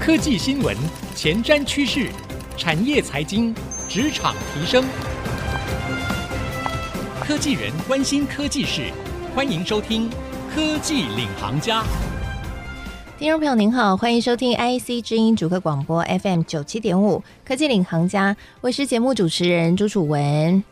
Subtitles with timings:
[0.00, 0.74] 科技新闻、
[1.14, 2.08] 前瞻趋势、
[2.56, 3.54] 产业财经、
[3.86, 4.82] 职场提升，
[7.20, 8.90] 科技人关心科技事，
[9.34, 10.08] 欢迎收听
[10.54, 11.82] 《科技领航家》。
[13.18, 18.32] 听众朋友您好，欢迎收听 IC 之音主客广播 FM 九七点五《科技领航家》，
[18.62, 20.64] 我是节目主持人朱楚文。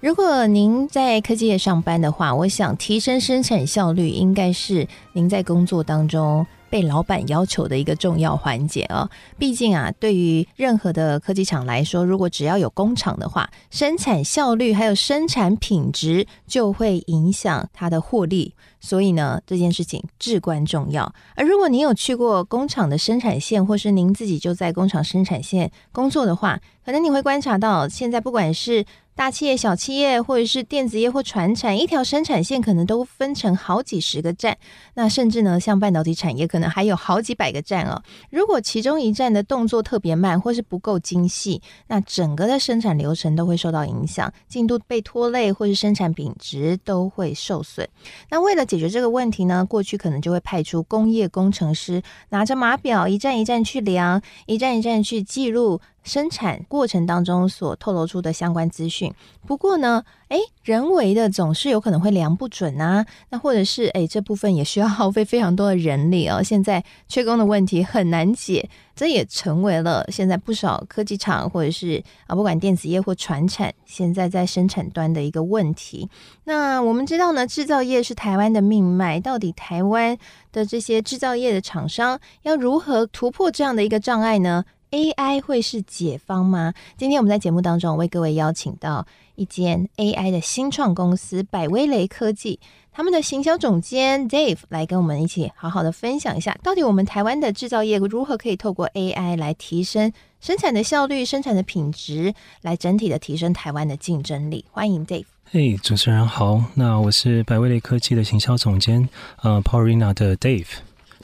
[0.00, 9.10] 如果您在科技业上班的话，我想提升生产效率应该是您在工作当中被老板要求的一个重要环节哦。
[9.36, 18.54] 毕竟啊，对于任何的科技厂来说，如果只要有工厂的话，生产效率还有生产品质就会影响它的获利。
[18.82, 21.12] 所以呢，这件事情至关重要。
[21.34, 28.82] 而如果您有去过工厂的生产线，或是您自己就在工厂生产线工作的话，可能你会观察到，现在不管是
[29.16, 34.56] 大企业、小企业，或者是电子业或传产，一条生产线可能都分成好几十个站。
[34.94, 38.02] 那甚至呢，像半导体产业，可能还有好几百个站哦。
[38.30, 47.86] 如果其中一站的动作特别慢，或是不够精细，那整个的生产流程都会受到影响，进度被拖累，或是生产品质都会受损。
[48.30, 55.82] 那为了解决这个问题呢，过去可能就会派出工业工程师，拿着码表，一站一站去量，一站一站去记录。
[56.02, 59.12] 生产过程当中所透露出的相关资讯，
[59.46, 66.42] 不过呢，诶，人为的总是有可能会量不准啊，那或者是诶，这部分也需要 耗费非常多的人力哦。
[66.42, 76.08] 现在缺工的问题很难解，这也成为了现在不少科技厂或者是啊，不管电子业或传产，现在在生产端的一个问题。
[76.44, 80.16] 那我们知道呢，制造业是台湾的命脉，到底台湾
[80.50, 86.74] 的这些制造业的厂商要如何突破这样的一个障碍呢？AI 会是解方吗？
[86.96, 92.58] 今天我们在节目当中为各位邀请到一间 AI 的新创公司百威雷科技，
[92.92, 104.64] 他们的行销总监 Dave 来跟我们一起好好的分享一下，到底我们台湾的制造业如何可以透过 AI 来提升生产的效率、生产的品质，来整体的提升台湾的竞争力。
[104.70, 105.26] 欢迎 Dave。
[105.52, 109.08] 嘿，主持人好，那我是百威雷科技的行销总监，
[109.42, 110.66] 呃，Paulina 的 Dave。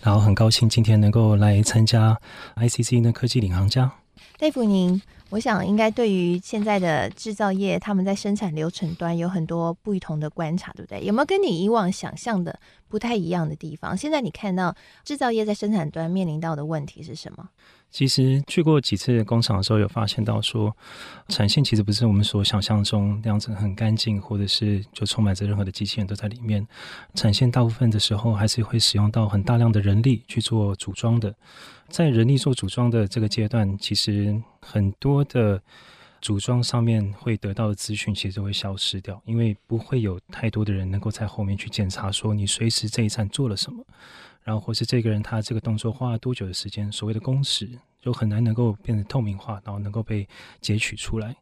[0.07, 2.17] 然后很高兴今天能够来参加
[2.55, 3.91] ICC 的科技领航家。
[4.39, 11.05] 戴夫，您我想应该对于现在的制造业，他们在生产流程端有很多不同的观察，对不对？
[11.05, 12.57] 有没有跟你以往想象的
[12.87, 13.97] 不太一样的地方？
[13.97, 14.73] 现在你看到
[15.05, 17.49] 制造业在生产端面临到的问题是什么？
[17.91, 20.77] 其实去过几次工厂的时候，有发现到说，
[21.29, 26.67] 产线其实不是我们所想象中那样子很干净，或者是就充满着任何的机器人都在里面。
[27.15, 31.35] 产线大部分的时候还是会使用到很大量的人力去做组装的。
[31.89, 35.63] 在人力做组装的这个阶段，其实很多的
[36.21, 43.83] 组装上面会得到的资讯其实都会消失掉，因为不会有太多的人能够在后面去检查说你随时这一站做了什么。
[44.47, 47.69] 然后或是这个人他这个动作花了多久的时间，所谓的工时
[48.01, 50.27] 就很难能够变得透明化，然后能够被
[50.61, 51.35] 截取出来。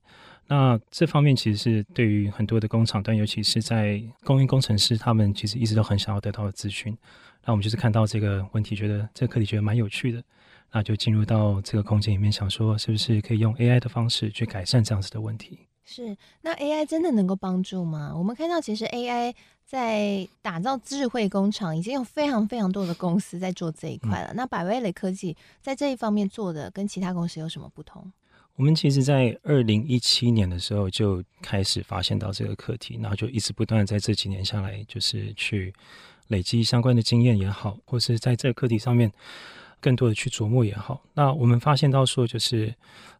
[0.46, 6.96] 那这方面其实是对于很多的工厂端，尤其是在工业工程师，他们其实一直都很想要得到的资讯。
[7.44, 10.24] 那我们就是看到这个问题，觉得这个课题觉得蛮有趣的，
[10.72, 15.58] 那就进入到这个空间里面，想说是不是可以用 AI 的方式去改善这样子的问题。
[15.86, 18.14] 是，那 AI 真的能够帮助吗？
[18.16, 19.34] 我们看到其实 AI
[19.66, 24.32] 在打造智慧工厂，已经有非常非常多的公司在做这一块了。
[24.32, 28.12] 嗯、那百威雷科技在这一方面做的跟其他公司有什么不同？
[28.56, 35.74] 我们其实，在二零一七年的时候就开始发现到这个课题，然后就一直不断在这几年下来，就是去
[36.28, 39.10] 累积相关的经验也好，或是在这个课题上面
[39.80, 41.02] 更多的去琢磨也好。
[41.14, 42.72] 那我们发现到说，就是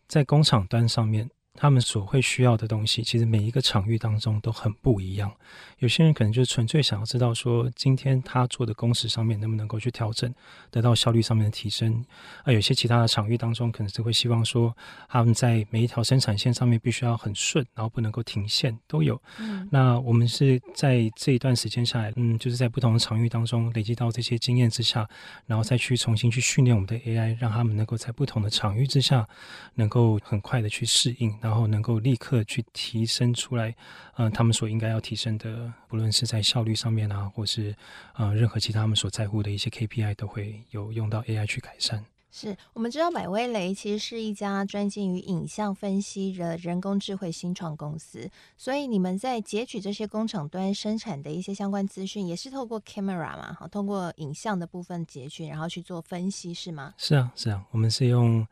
[0.07, 1.29] 在工厂端上面。
[1.57, 5.33] 他们所会需要的东西，其实每一个场域当中都很不一样。
[5.79, 10.33] 有些人可能就纯粹想要知道说，今天他做的工时上面能不能够去调整，
[10.71, 12.05] 得到效率上面的提升。
[12.43, 14.77] 啊，有些其他的场域当中，可能是会希望说，
[15.09, 19.21] 他们在每一条生产线上面必须要很顺，然后不能够停线，都有。
[19.39, 19.69] 嗯。
[19.71, 25.09] 那我们是在这一段时间下来，嗯，就是在不同的场域当中累积到这些经验之下，
[25.47, 29.29] 然后再去重新去训练我们的 AI，让他们能够在不同的场域之下，
[29.75, 31.33] 能够很快的去适应。
[31.45, 33.69] 然后能够立刻去提升出来，
[34.17, 37.77] 嗯、呃，他们所应该要提升的，不论是在效率上面啊，或是
[38.15, 42.03] 呃任何其他他们所在乎的一些 KPI，都会有用到 AI 去改善。
[42.37, 56.93] 是我们知道百威雷其实是一家专精于影像分析的人工智慧新创公司，所以你们在截取这些工厂端生产的一些相关资讯，也是透过 camera 嘛，好，通过影像的部分截取，然后去做分析，是吗？
[56.97, 58.45] 是啊，是啊，我们是用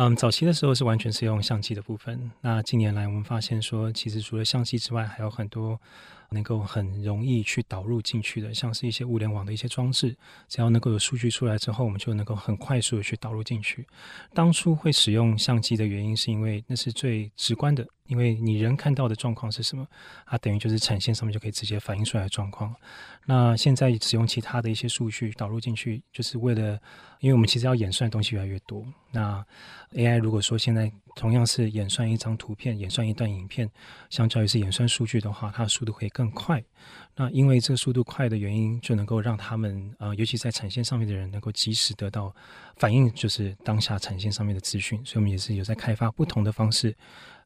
[0.00, 2.30] 嗯，早期的时候是完全是用相机的部分。
[2.40, 5.80] 那近年来我们发现说，其实除了相机之外，还有很多。
[6.30, 10.14] 能够很容易去导入进去的，像是一些物联网的一些装置，
[10.46, 13.86] 只要能够有数据出来之后，我们就能够很快速的去导入进去。
[14.34, 19.86] 当初会使用相机的原因，是因为那是最直观的，因为你人看到的状况是什么，
[20.26, 22.74] 它等于就是产线上面就可以直接反映出来的状况。
[23.26, 26.80] 那现在使用其他的一些数据导入进去，就是为了，
[27.20, 28.84] 因为我们其实要演算的东西越来越多。
[29.12, 29.44] 那
[29.92, 33.68] AI 如果说现在同样是演算一张图片、演算一段影片，
[34.08, 36.62] 相较于是演算数据的话，它的速度会更快。
[37.16, 42.32] 那因为这个速度快的原因，就能够让他们呃，尤其在产线上面的人，能够及时得到
[42.76, 45.04] 反应，就是当下产线上面的资讯。
[45.04, 46.96] 所以，我们也是有在开发不同的方式。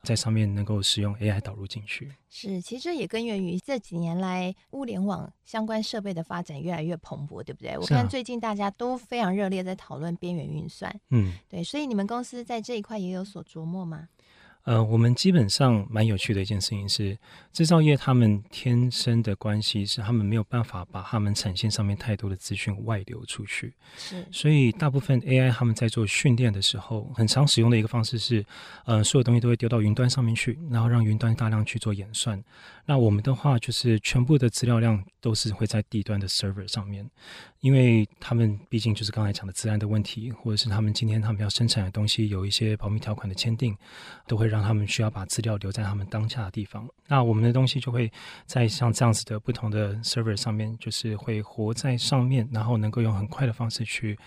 [0.03, 7.73] 在上面能够使用 AI 导入进去，是，其实也根源于这几年来物联网相关设备的发展越来越蓬勃，对不对？
[7.73, 14.09] 啊、我看最近大家都非常热烈在讨论边缘运算，嗯，对，所以你们公司在这一块也有所琢磨吗？
[14.65, 17.19] 呃，我们基本上蛮有趣的一件事情是，
[17.53, 23.75] 制造业他们天生的关系是，他们没有办法把他们产线上面太多的资讯外流出去。
[23.97, 28.45] 是，所以大部分 AI 他们在做训练的时候，很常使用的一个方式是，
[28.85, 32.43] 呃，所有东西都会丢到云端上面去，然后让云端大量去做演算。
[32.85, 37.09] 那我们的话就是全部的资料量都是会在地端的 server 上面，
[37.61, 43.77] 因为他们毕竟就是刚才讲的自然的问题，或者是他们今天他们要生产的东西有一些保密条款的签订，
[44.27, 46.87] 都会让他们需要把资料留在他们当下的地方。
[47.09, 48.13] 那我们的东西就会
[48.45, 54.19] 在像这样子的不同的 server 上面，就是会活在上面，然后能够用很快的方式去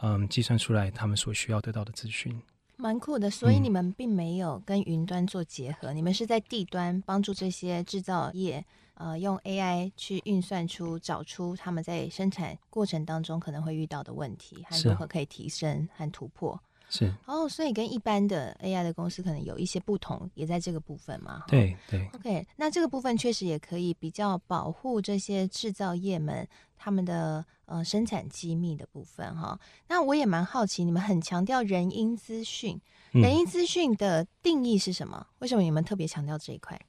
[0.00, 2.34] 嗯计算出来他们所需要得到的资讯。
[2.76, 8.64] 蛮酷的，所以你们并没有跟云端做结合，嗯、你们是在地端帮助这些制造业，
[8.94, 16.60] 呃，用 AI 去运算出、找出他们在生产过程当中可能会遇到的问题，和如何可以提升和突破。
[16.90, 21.42] 是哦，所以跟一般的 AI 的公司可能有一些不同，也在这个部分嘛。
[21.48, 22.08] 对对。
[22.14, 26.46] OK，那这个部分确实也可以比较保护这些制造业们
[26.76, 29.58] 他们的呃生产机密的部分哈。
[29.88, 32.80] 那我也蛮好奇，你们很强调人因资讯，
[33.12, 35.18] 人因资讯的定义是什么？
[35.18, 36.80] 嗯、为什么你们特别强调这一块？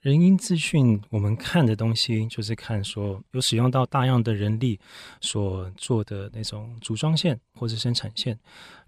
[0.00, 4.80] 人因资讯，我们看的东西就是看说有使用到大量的人力
[5.20, 8.38] 所做的那种组装线或者生产线。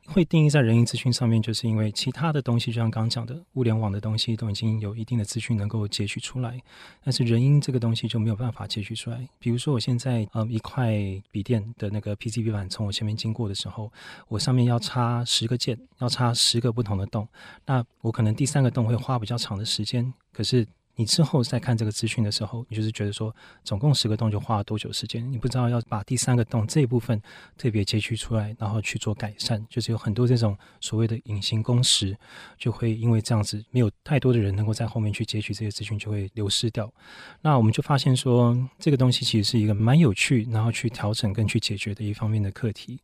[0.07, 6.61] 会定义在人因资讯上面，就是因为其他的东西，就像刚刚讲的物联网的东西，都已经有一定的资讯能够截取出来，
[7.05, 9.29] 但是人因这个东西就没有办法截取出来。
[9.39, 10.93] 比如说，我现在呃一块
[11.31, 13.93] 笔电的那个 PCB 板从我前面经过的时候，
[14.29, 17.27] 我上面要插十个键，要插十个不同的洞，
[17.65, 20.67] 那我可能第三个洞会花比较长的时间，可是。
[20.97, 23.35] 你之后再看这个资讯的时候，你就是觉得说，
[23.65, 25.33] 总共十个洞就花了多久时间？
[25.33, 27.21] 你不知道要把第三个洞这一部分
[27.57, 32.17] 特别截取出来，然后去做改善，就是有很多这种所谓的隐形工时，
[32.59, 36.93] 就会因为这样子没有太多的人能够在后面去截取这些资讯，就会流失掉。
[37.41, 43.01] 那我们就发现说，这个东西其实是一个蛮有趣，然后去调整跟去解决的一方面的课题。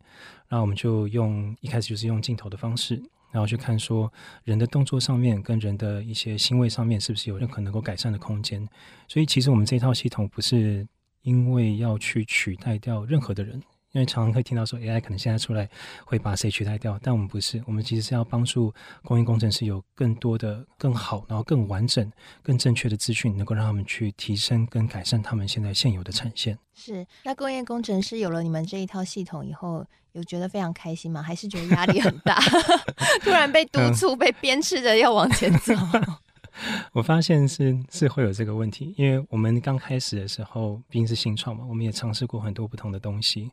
[0.51, 3.03] 那我们就用一开始就是用镜头的方式。
[3.31, 4.13] 然后去看说
[4.45, 8.67] 人的动作上面跟人的一些行为上面是不是有任何能够改善的空间，
[9.07, 10.87] 所以其实我们这套系统不是
[11.23, 13.63] 因为要去取代掉任何的人。
[13.93, 15.69] 因为常常会听到说 AI 可能现在出来
[16.05, 22.11] 会把谁取代掉，但我们不是，我们其实是要帮助工业工程师有更多的、更好、然后更完整、
[22.43, 26.59] 更正确的资讯，能够让他们去提升跟改善他们现在现有的产线。
[26.75, 31.23] 是，那工业工程师有了你们这一套系统以后，有觉得非常开心吗？
[31.23, 32.39] 还是觉得压力很大？
[33.25, 35.73] 突然被督促、被鞭笞着要往前走？
[36.93, 43.51] 我发现是是会有这个问题，因为我们刚开始的时候毕竟是新创嘛，我们也尝试过很多不同的东西。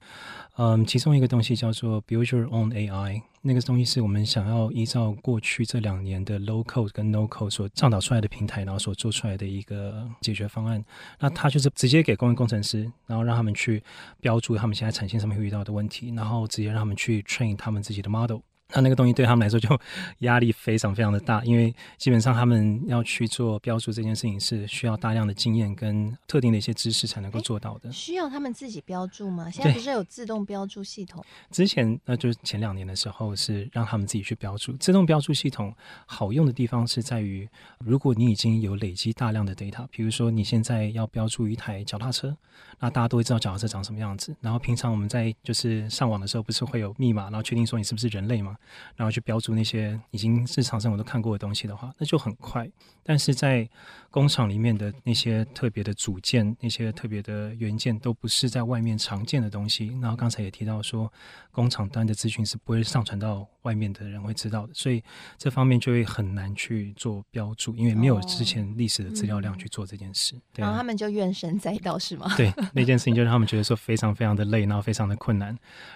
[0.58, 10.84] 嗯，其中一个东西叫做 Build Your Own AI，那个东西是我们想要依照过去这两年的 Low Code 跟 No Code 所倡导出来的平台，然后所做出来的一个解决方案。
[11.20, 13.84] 那它就是直接给工业工程师，然后让他们去
[14.20, 18.40] 标注他们现在产线上面会遇到的问题，然后直接让他们去 train 他们自己的 model。
[18.76, 19.80] 那那个东西对他们来说就
[20.20, 27.92] 压力非常非常的大，因为基本上他们要去做标注这件事情是需要大量的经验跟特定的一些知识才能够做到的。
[27.92, 29.50] 需要他们自己标注吗？
[29.50, 31.24] 现在不是有自动标注系统？
[31.52, 34.74] 之前那就是前两年的时候是让他们自己去标注。
[34.74, 35.74] 自动标注系统
[36.06, 37.48] 好用的地方是在于，
[37.80, 42.36] 如果你已经有累积大量的 data，比如说你现在要标注一台脚踏车，
[42.80, 44.36] 那大家都会知道脚踏车长什么样子。
[44.42, 48.58] 然后平常我们在就是上网的时候，不是会有密码，然后确定说你是不是人类吗？
[48.96, 52.70] 然后去标注那些已经日常生活都看过的东西的话，那就很快。
[53.08, 53.70] 但是在
[54.10, 59.88] 工厂里面的那些特别的组件、那些特别的元件，都不是在外面常见的东西。
[60.02, 61.12] 然后刚才也提到说，
[61.52, 65.04] 工厂端的资讯是不会上传到外面的人会知道的，所以
[65.38, 70.36] 这方面就会很难去做标注，因为没有之前历史的资料量去做这件事。
[70.36, 72.34] 哦嗯、对，然后他们就怨声载道，是吗？
[72.36, 75.56] 对，那件事情就让他们觉得说非常非常的累，然后非常的困难。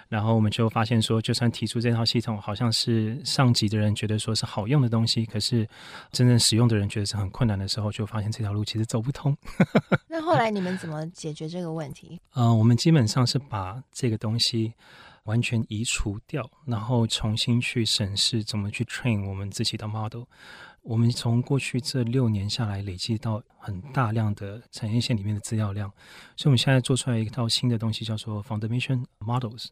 [0.10, 5.70] 然后我们就发现说，就算提出这套系统，好像是上级的人觉得说是好用的东西，可是
[6.12, 9.38] 真正使用的人觉得是很困难的时候，就发现这条路其实走不通。
[10.10, 12.20] 那后来你们怎么解决这个问题？
[12.34, 14.74] 呃，我们基本上是把这个东西
[15.26, 20.24] 完全移除掉，然后重新去审视怎么去 train 我们自己的 model。
[20.82, 25.88] 我们从过去这六年下来，累积到很大量的产业线里面的资料量，
[26.36, 29.68] 所以我们现在做出来一套新的东西，叫做 Foundation Models。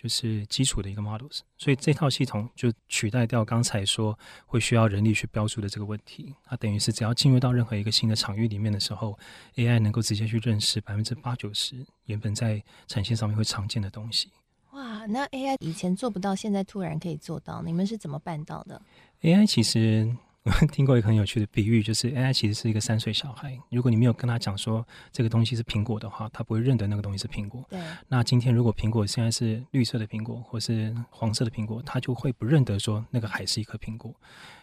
[0.00, 6.32] 就是基础的一个 models，所以这套系统就取代掉刚才说会需要人力去标注的这个问题。
[6.44, 9.18] 它等于是只要进入到任何一个新的场域里面的时候
[9.56, 14.30] ，AI 能够直接去认识百分之八九十原本在产线上面会常见的东西。
[14.70, 18.80] 哇，那 AI 以前做不到，现在突然可以做到，你们是怎么办到的
[19.22, 20.16] ？AI 其实。
[20.48, 23.58] 我 听过一个很有趣的比喻，就是 AI 其实是一个三岁小孩。
[23.70, 27.62] 如果你没有跟他讲说这个东西是苹果的话，他不会认得那个东西是苹果。
[27.68, 27.78] 对。
[28.08, 34.14] 那今天如果苹果现在是绿色的苹果，或是黄色的苹果，他就会不认得说那个还是一颗苹果。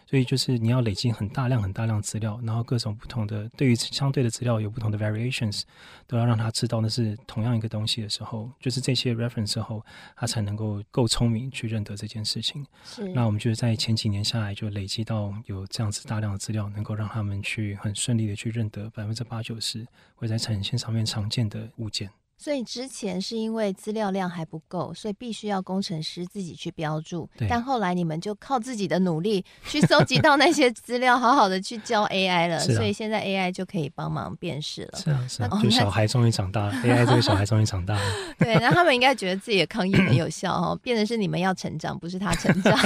[0.08, 5.62] 所以就是你要累积很大量很大量资料，然后各种不同的对于相对的资料有不同的 variations，
[6.06, 9.84] 都要让他知道那是同样一个东西的时候，就是这些 reference 之后，
[10.14, 12.64] 他才能够够聪明去认得这件事情。
[12.84, 13.08] 是。
[13.08, 19.84] 那我们就是在前几年下来就累积到有这样子大量的资料，能够让他们去很顺利的去认得百分之八九十
[20.14, 22.08] 会在产线上面常见的物件。
[22.38, 27.28] 所以之前是因为资料量还不够，所以必须要工程师自己去标注。
[27.48, 32.56] 但后来你们就靠自己的努力去搜集到那些资料，好好的去教 AI 了。
[32.56, 34.98] 啊、所以现在 AI 就可以帮忙辨识了。
[34.98, 35.60] 是啊，是啊。
[35.62, 38.00] 就小孩终于长大了，AI 这个小孩终于长大了。
[38.38, 42.76] 对，然后他们应该觉得自己的抗议很有效哦，变成是你们要成长，不是他成长。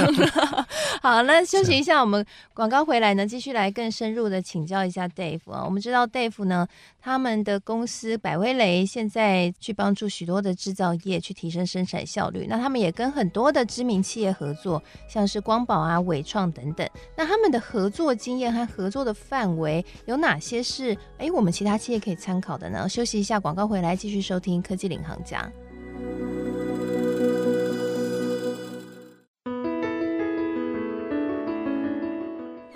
[1.03, 5.63] 好，那休息一下，我们广告回来呢，继续来更深入的请教一下 Dave 啊。
[5.65, 6.65] 我们知道 Dave 呢，
[7.01, 9.40] 他们的公司百威雷现在。
[9.61, 16.85] 去帮助许多的制造业去提升生产效率，那他们也跟很多的知名企业合作，像是光宝啊、伟创等等。
[17.15, 22.89] 那他们的合作经验和合作的范围有哪些是诶，我们其他企业可以参考的呢？
[22.89, 25.49] 休息一下，广告回来继续收听科技领航家。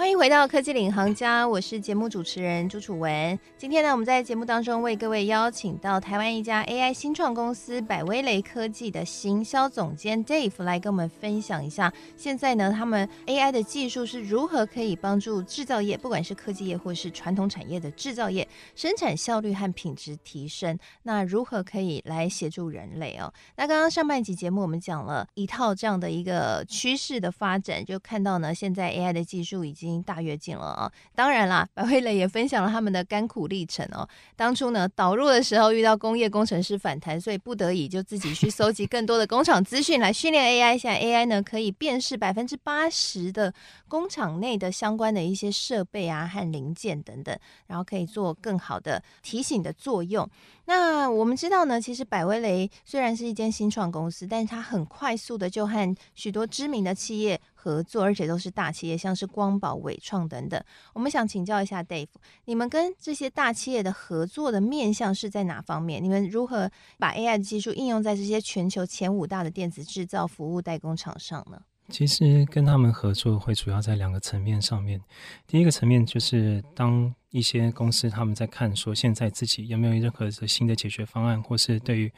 [0.05, 3.39] 欢迎回到科技领航家，我是节目主持人朱楚文。
[3.57, 20.77] 今天呢，我们在节目当中为各位邀请到台湾一家 AI 新创公司百威雷科技的行销总监 Dave 来跟我们分享一下，现在呢，他们 AI 的技术是如何可以帮助制造业，不管是科技业或是传统产业的制造业，生产效率和品质提升。
[21.01, 23.33] 那如何可以来协助人类哦？
[23.55, 30.91] 那刚刚上半集节目我们讲了一套这样的一个趋势的发展，就看到呢，现在 AI 的技术已经大跃进了啊！
[31.13, 34.07] 当然啦，百威雷也分享了他们的甘苦历程哦。
[34.35, 40.77] 当初呢，导入的时候遇到工业工程师反弹，所以不得已就自己去搜集更多的工厂资讯来训练 AI。
[40.77, 43.53] 现在 AI 呢，可以辨识百分之八十的
[43.95, 47.33] 工厂内的相关的一些设备啊和零件等等，
[47.65, 50.29] 然后可以做更好的提醒的作用。
[50.65, 60.61] 那我们知道呢，其实百威雷虽然是一间新创公司，但是它很快速的就和许多知名的企业合作，而且都是大企业，像是光宝、伟创等等。
[60.91, 62.09] 我们想请教一下 Dave，
[62.43, 66.03] 你们跟这些大企业的合作的面向是在哪方面？
[66.03, 71.61] 你们如何把 AI 的技术应用在这些全球前五大的电子制造服务代工厂上呢？
[71.89, 75.01] 其实跟他们合作会主要在两个层面上面。
[75.47, 82.09] 第一个层面就是当一些公司他们在看说，现在自己有没有任何的新的解决方案，或是对于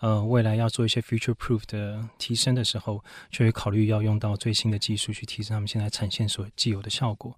[0.00, 3.00] 呃未来要做一些 future proof 的提升的时候，
[3.30, 7.32] 就会考虑要用到最新的技术去提升他们现在产线所既有的效果。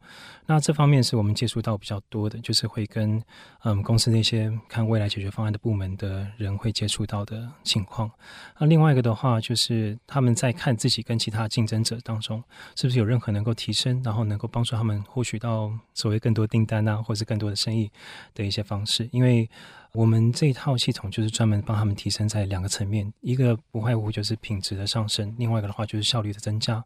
[0.46, 3.22] 那这方面是我们接触到比较多的，就是会跟
[3.64, 8.10] 嗯公司那些看未来解决方案的部门的人会接触到的情况。
[8.58, 12.42] 那另外一个的话，就是他们在看自己跟其他竞争者当中
[12.76, 17.90] 是不是有任何能够提升，然后能够帮助他们获取到所谓更多订单啊，或是更多的生意
[18.32, 19.50] 的一些方式，因为
[19.92, 26.82] 我们这一套系统就是专门帮他们提升在两个层面，一个不外乎就是品质的上升，另外一个的话就是效率的增加。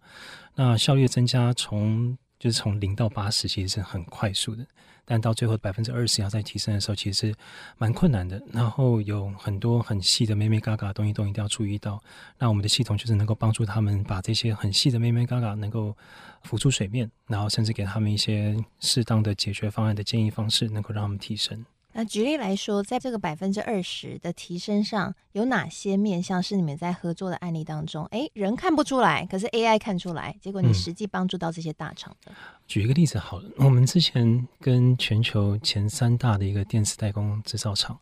[0.56, 4.66] 那效率的增加，从就是从零到八十其实是很快速的，
[5.04, 7.34] 但到最后百分之二十要再提升的时候，其实是
[7.76, 8.42] 蛮困难的。
[8.50, 12.02] 然后有很多很细的妹妹嘎嘎东西都一定要注意到。
[12.38, 15.94] 那我们的系统就是能够帮助他们把这些很细的妹妹嘎嘎能够
[16.42, 21.64] 浮出水面，然后甚至给他们一些适当的解决方案的建议方式，能够让他们提升。
[21.92, 32.30] 那举例来说，在这个百分之二十的提升上，有哪些面向是你们在合作的案例当中，哎，人看不出来，可是 AI 看出来，结果你实际帮助到这些大厂的？
[32.30, 37.98] 嗯，举一个例子好了，我们之前跟全球前三大的一个电子代工制造厂，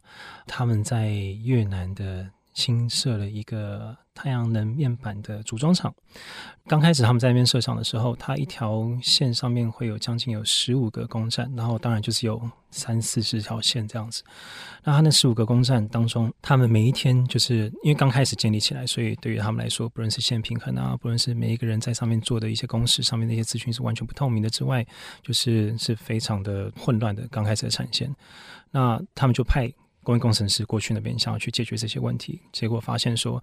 [0.46, 2.30] 他们在越南的。
[2.58, 5.94] 新设了一个太阳能面板的组装厂。
[6.66, 14.24] 刚开始他们在那边设厂的时候，它一条线上面会有将近有十五个工站，然后当然就是有三四十条线这样子。
[14.82, 24.84] 那他那十五个工站当中，他们每一天就是因为刚开始建立起来，所以对于他们来说，不论是线平衡啊，不论是每一个人在上面做的一些公式上面的一些资讯是完全不透明的之外，
[25.22, 28.12] 就是是非常的混乱的刚开始的产线。
[28.72, 29.72] 那他们就派。
[30.08, 33.42] 工业工程师过去那边想要去解决这些问题，结果发现说，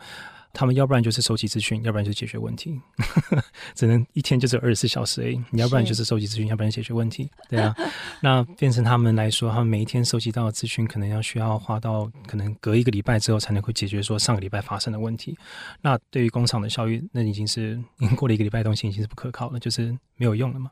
[0.56, 2.80] 他们要不然就是收集资讯，要不然就是解决问题，
[3.76, 5.40] 只能一天就只有二十四小时而已。
[5.52, 7.76] 你要不然就是收集资讯，要不然解决问题，对啊。
[8.24, 15.38] 那变成他们来说，他们每一天收集到的资讯，可能要需要花到可能隔一个礼拜之后才能够解决说上个礼拜发生的问题。
[15.82, 20.72] 那对于工厂的效率，那已经是已经过了一个礼拜东西，已经是不可靠了，就是没有用了嘛。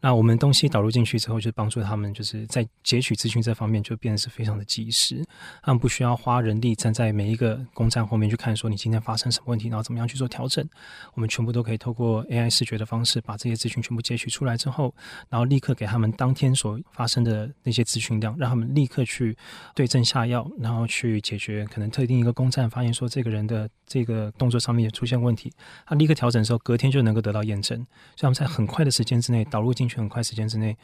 [0.00, 5.24] 那我们东西导入进去之后，就帮助他们就是在截取资讯这方面就变得是非常的及时，
[5.62, 9.30] 他们不需要花人力站在每一个工站后面去看说你今天发生。
[9.30, 10.66] 生什么问题，然后怎么样去做调整？
[11.12, 14.94] 我们全部都可以透过 AI 视觉的方式，把这些资讯全部截取出来之后，
[15.28, 19.36] 然后立刻给他们当天所发生的那些资讯量，让他们立刻去
[19.74, 25.52] 对症下药，然后去解决可能特定一个工站发现说这个人的这个动作上面也出现问题，
[25.84, 27.76] 他立刻调整的时候，隔天就能够得到验证。
[28.16, 30.74] 所以我们在很快的时间之内导入进去，很快时间之内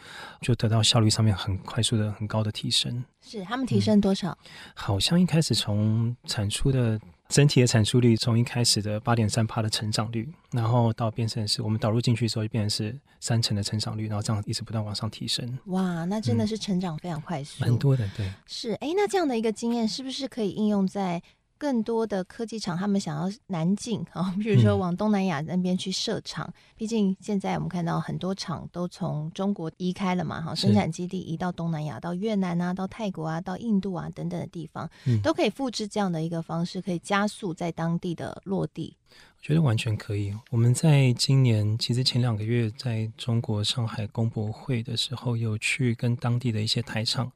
[0.43, 3.03] 就得到效率上面很快速的很高的提升。
[3.23, 4.31] 是他们提升多少？
[4.45, 7.01] 嗯，好像一开始从产出的。
[7.29, 15.59] 整体的产出率从一开始的八点三帕的成长率，然后到变成是我们导入进去之后，就变成是三成的成长率，然后这样一直不断往上提升。
[15.67, 18.33] 哇，那真的是成长非常快速，蛮、嗯、多的，对。
[18.47, 21.23] 是，哎，那这样的一个经验是不是可以应用在？
[21.59, 26.47] 更多的科技厂，他们想要南进啊，比如说往东南亚那边去设厂。
[26.49, 38.97] 嗯、毕竟现在我们看到很多厂都从中国移开了嘛，哈，生产基地移到东南亚，到越南啊，到泰国啊，到印度啊等等的地方，嗯、都可以复制这样的一个方式，可以加速在当地的落地。
[39.47, 40.35] 觉得完全可以。
[40.51, 47.31] 我们在今年其实前两个月在中国上海工博会的时候，有去跟当地的一些台厂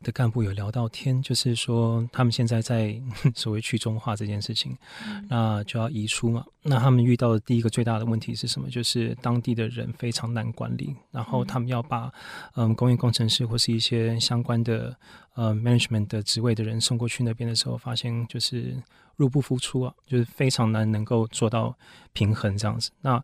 [0.00, 2.96] 的干部有聊到天，就是说他们现在在
[3.34, 6.44] 所谓去中化这件事情，嗯、那就要移出嘛。
[6.62, 8.70] 那他们遇到的第一个最大的问题是什么？
[8.70, 12.12] 就是当地的人非常难管理，然后他们要把
[12.54, 14.96] 嗯工业工程师或是一些相关的
[15.38, 18.82] 呃 management 的职位的人送过去那边的时候，发现就是。
[19.18, 21.76] 入不敷出啊，就是非常难能够做到
[22.12, 22.88] 平衡这样子。
[23.00, 23.20] 那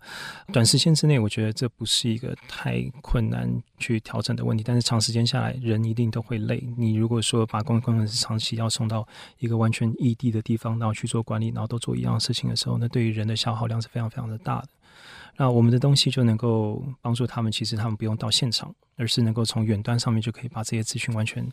[0.53, 3.49] 短时间之内，我觉得这不是一个太困难
[3.79, 6.61] 去调整的问题，但是长时间下来，人一定都会累。
[6.77, 9.07] 你如果说把工工程师长期要送到
[9.39, 14.69] 一个完全异地的地方，然后去做管理，然后都做一样的事情的时候，那对于人的消耗量是非常非常的大的。
[15.37, 21.45] 那我们的东西就能够帮助他们，其实他们不用到现场，而是能够从远端上面就可以把这些资讯完全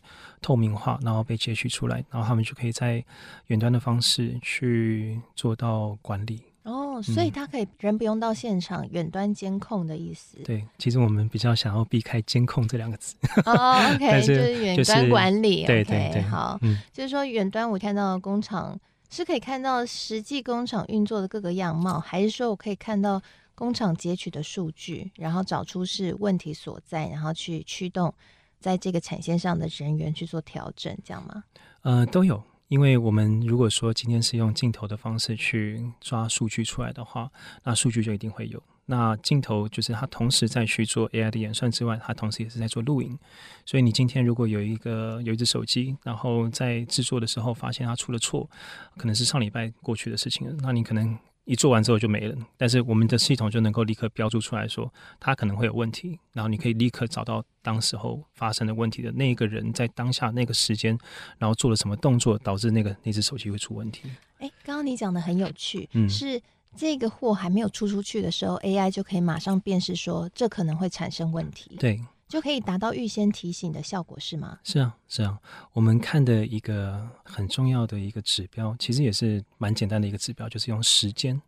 [0.41, 3.03] 透明化，然后被截取出来，然后他们就可以在
[3.47, 6.43] 远端的方式去做到管理。
[6.63, 10.37] 哦，所以他可以人不用到现场，远端监控的意思。
[10.45, 13.15] 对，其实我们比较想要避开“监控”这两个字。
[13.45, 15.65] 哦，OK， 是就是远端管理。
[15.65, 23.19] 对对对，好，嗯，就是说远端我看到工厂是可以看到实际工厂运作的各个样貌，还是说我可以看到？
[23.61, 28.11] 工厂截取的数据，然后找出是问题所在，然后去驱动
[28.59, 31.43] 在这个产线上的人员去做调整，这样吗？
[31.83, 32.41] 呃，都有。
[32.69, 37.29] 因为我们如果说今天是用镜头的方式去抓数据出来的话，
[37.63, 38.63] 那数据就一定会有。
[38.87, 43.15] 那镜头就是它同时在去做 AI 的演算之外，它同时也是在做录影。
[43.63, 48.49] 所以你今天如果有一个有一只手机，然后在制作的时候发现它出了错，
[48.97, 51.15] 可能是上礼拜过去的事情，那你可能。
[51.51, 60.97] 一做完之后就没了，但是我们的系统就能够立刻标注出来说，它可能会有问题，然后你可以立刻找到当时候发生的问题的那个人在当下那个时间，
[61.37, 64.09] 然后做了什么动作导致那个那只手机会出问题。
[64.39, 66.41] 诶，刚刚你讲的很有趣，嗯，是
[66.77, 71.75] 这个货还没有出出去的时候，AI 就可以马上辨识说这可能会产生问题。
[71.77, 71.99] 对。
[72.31, 74.57] 就可以达到预先提醒的效果，是吗？
[74.63, 75.37] 是啊，是啊。
[75.73, 81.39] 我们看的一个很重要的一个指标，其实也是蛮简单的一个指标，就是用时间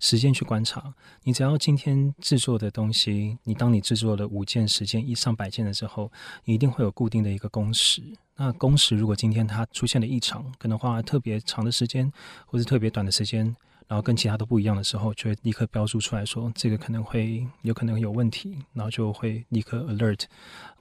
[0.00, 0.94] 时间去观察。
[1.22, 6.10] 你只要今天制作的东西，你当你制作了五件、十件、一上百件的时候，
[6.46, 8.02] 你一定会有固定的一个工时。
[8.34, 12.10] 那工时如果今天它出现了异常，可能花特别长的时间，
[12.46, 13.54] 或是特别短的时间，
[13.86, 20.24] 然后跟其他都不一样的时候，就会立刻标注出来说，这个可能会有可能有问题，然后就会立刻 alert，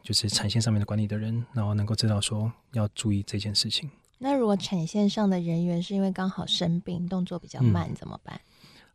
[0.01, 3.89] 就是产线上面的管理的人，然后能够知道说要注意这件事情。
[4.17, 8.39] 那如果产线上的人员是因为刚好生病，动作比较慢，嗯、怎么办？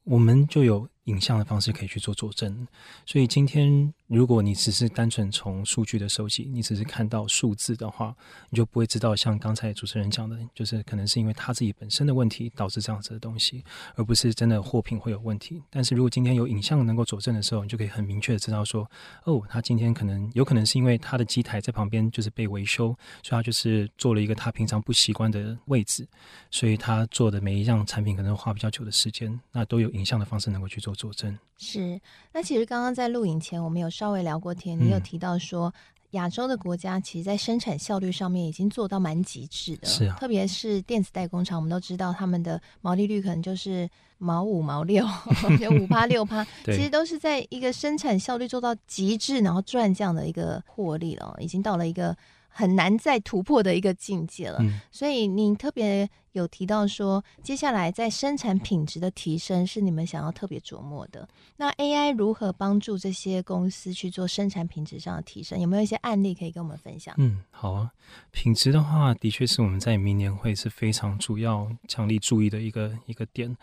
[0.05, 2.67] 我们就有影像的方式可以去做佐证，
[3.05, 8.15] 所以今天如果你只是单纯从数据的收集，你只是看到数字的话，
[8.51, 13.65] 你就不会知道像刚才主持人讲的，就是可能是因为他自己本身的问题导致这样子的东西，
[13.95, 15.63] 而不是真的货品会有问题。
[15.71, 18.89] 但是如果今天有影像能够佐证的时候，你就可以很明确的知道说，
[19.25, 22.89] 哦，他今天可能有可能是因为他的机台在旁边就是被维修，
[23.23, 26.05] 所以他就是做了一个他平常不习惯的位置，
[26.51, 31.39] 所以他做的每一样产品可能花比较久的时间，那都有影像的方式能够去做佐证。
[31.59, 32.01] 是，
[32.33, 35.73] 那其实刚刚在录影前，我们有稍微聊过天，你有提到说，
[36.11, 45.07] 亚洲的国家其实在生产效率上面已经做到蛮极致的，是啊，特别是电子代工厂，我们都知道他们的毛利率可能就是毛五毛六，
[45.61, 52.17] 就五趴六趴， 其实都是在一个生产效率做到极致，然后赚这样的一个获利了，已经到了一个。
[52.59, 61.29] 很难再突破的一个境界了，嗯、所以你特别有提到说，接下来在生产品质的提升是你们想要特别琢磨的。
[61.59, 65.61] 那 AI 如何帮助这些公司去做生产品质上的提升？
[65.61, 67.15] 有没有一些案例可以跟我们分享？
[67.19, 67.91] 嗯，好啊，
[68.31, 73.55] 品质的话，的确是我们在明年会是非常主要强力注意的一个一个点。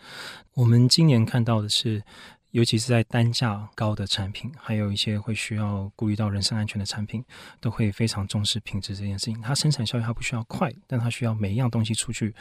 [0.54, 2.00] 我们今年看到的是。
[2.54, 7.24] 尤其是在单价高的产品，还有一些会需要顾虑到人身安全的产品，
[7.60, 9.40] 都会非常重视品质这件事情。
[9.42, 12.32] 它生产效率它不需要快，但它需要每一样东西出去。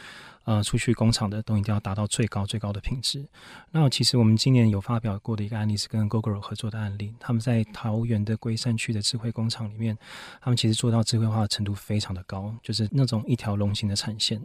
[0.46, 3.26] 呃，出去工厂的都一定要达到最高最高的品质。
[3.72, 9.98] 那其实我们今年有发表过的一个案例是跟 Gogoro 合作的案例，他们在桃园的龟山区的智慧工厂里面，
[10.42, 14.42] 他们其实做到智慧化的程度非常的高，就是那种一条龙型的产线，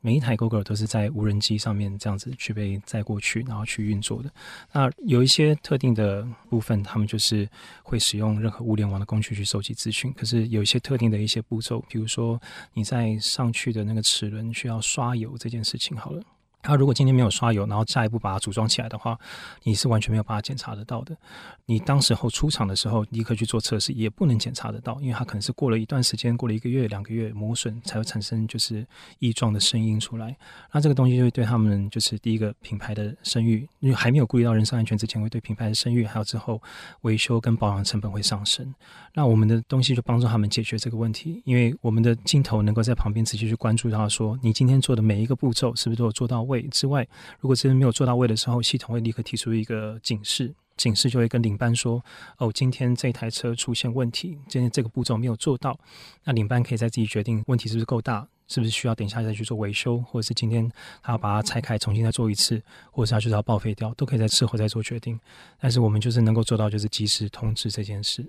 [0.00, 4.32] 每一台 Google 都是在无人机上面这样子去被载过去，然后去运作的。
[4.72, 7.48] 那有一些特定的部分，他们就是
[7.82, 12.40] 会使用任何物联网的工具去收集资讯，可是有一些特定的一些步骤，比如说
[12.72, 15.36] 你在上去的那个齿轮需要刷油。
[15.38, 16.22] 这件事情好了。
[16.62, 19.16] 他如果今天没有刷油，然后下一步把它组装起来的话，
[19.62, 21.16] 你是完全没有办法检查得到的。
[21.64, 28.86] 你当时候出厂的时候立刻去做测试，也不能检查得到，因为它可能是过了一段时间，过了一个月、两个月磨损才会产生就是
[29.20, 30.36] 异状的声音出来。
[30.72, 36.60] 那这个东西就会对他们就是第一个品牌的声誉，因为还没有顾虑到人身安全之前，会对品牌的声誉还有之后
[37.02, 38.74] 维修跟保养成本会上升。
[39.14, 46.62] 那我们的东西就帮助他们解决这个问题，因为我们的镜头能够在旁边直接去关注到说，你今天做的每一个步骤是不是都有做到位。
[46.68, 47.06] 之外，
[47.40, 52.02] 如果真的没有做到位的时候，系统会立刻提出一个警示，警示就会跟领班说
[52.38, 55.78] ：“哦，今天这台车出现问题，今天这个步骤没有做到。”
[56.24, 60.70] 那领班可以再自己决定问题是不是够大，是不是需要等一下再去做维修，或者是今天
[61.02, 65.18] 他要把它拆开重新再做一次，或者是他就是要报废掉，都可以在事后再做决定。
[65.58, 68.26] 但是我们就是能够做到就是及时通知这件事。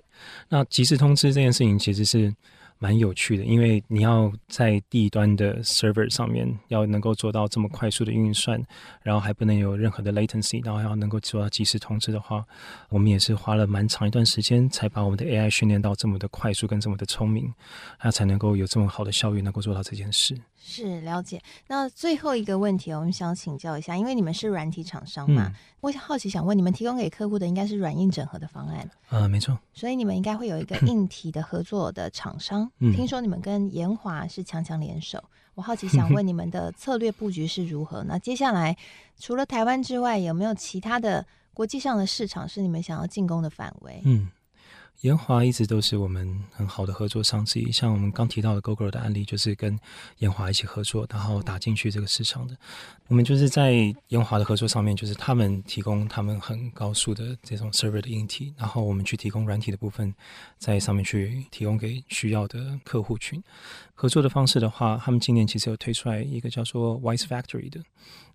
[0.48, 2.34] 那及时通知这件事情其实是。
[2.78, 8.62] 蛮有趣的，因为你要在地端的 server 上面要能够做到这么快速的运算，
[9.02, 12.44] 然后还不能有任何的 latency，然后要能够做到及时通知的话，
[12.88, 17.52] 我们也是花了蛮长一段时间才把我们的 AI 训练到这么的快速跟这么的聪明，
[17.98, 20.36] 它才能够有这么好的效率，能够做到这件事。
[20.68, 21.40] 是了解。
[21.66, 28.88] 那最后一个问题，我们想请教一下，因为你们是软体厂商嘛，嗯、我好奇想问，你们提供给客户的应该是软硬整合的方案？
[29.08, 29.58] 呃，没错。
[29.72, 32.70] 所以你们应该会有一个 硬体的合作的厂商。
[32.80, 35.22] 嗯、听说你们跟延华是强强联手，
[35.54, 38.04] 我好奇想问 你们的策略布局是如何？
[38.04, 38.76] 那接下来
[39.18, 44.02] 除了台湾之外，有没有其他的国际上的市场是你们想要进攻的范围？
[44.04, 44.28] 嗯。
[45.02, 49.78] 延华一直都是我们很好的合作商之一，像我们刚提到的 GoGo 的案例，就是跟
[50.18, 52.56] 延华一起合作，然后打进去这个市场的。
[53.06, 60.12] 我们就是在延华的合作上面，就是他们提供他们很高速的这种 server 的硬体，然后我们去提供软体的部分，
[60.58, 63.40] 在上面去提供给需要的客户群。
[64.00, 67.82] 合作的方式的话，他们今年其实有推出来一个叫做 Wise Factory 的。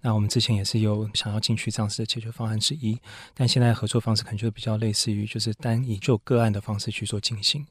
[0.01, 2.99] 那我们之前也是有想要进去这样子的解决方案之一，
[3.33, 7.65] 但现在合作方式可能就比较类似于就是单以就个案的方式去做进行，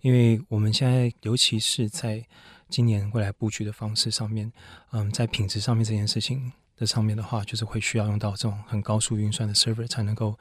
[0.00, 2.20] 因为我们现在尤其是在
[2.68, 4.52] 今年未来布局的方式上面，
[4.90, 10.36] 嗯，在品质上面这件事情的上面的话，就是会需要用到这种很高速运算的 server 才能够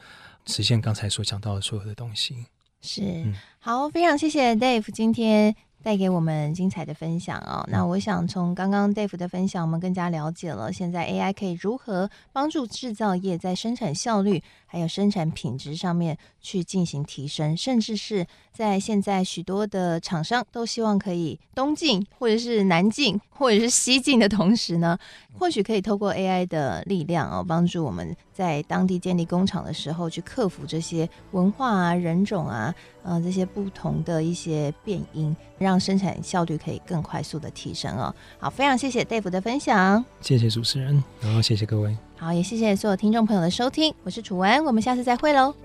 [0.47, 2.47] 实现刚才所讲到的所有的东西。
[2.81, 5.55] 是，好，非常谢谢 Dave 今天。
[5.85, 7.63] 带给我们精彩的分享哦。
[7.69, 24.97] 那我想从刚刚 Dave 的分享，我们更加了解了现在 AI 可以如何帮助制造业在生产效率还有生产品质上面去进行提升，甚至是在现在许多的厂商都希望可以东进或者是南进或者是西进的同时呢，
[25.37, 38.13] 或许可以透过 AI 的力量哦，帮助我们在当地建立工厂的时候去克服这些文化啊、人种啊、呃这些不同的一些变因，让生产效率可以更快速的提升哦。
[38.37, 41.97] 好，非常谢谢 Dave 的分享，谢谢主持人，然后谢谢各位。
[42.17, 45.55] 好，也谢谢所有听众朋友的收听，我是楚文，我们下次再会喽。